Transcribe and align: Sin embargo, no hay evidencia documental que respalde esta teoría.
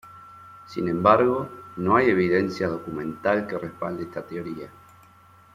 Sin 0.65 0.87
embargo, 0.87 1.47
no 1.77 1.95
hay 1.95 2.09
evidencia 2.09 2.67
documental 2.67 3.45
que 3.45 3.59
respalde 3.59 4.01
esta 4.05 4.23
teoría. 4.25 4.71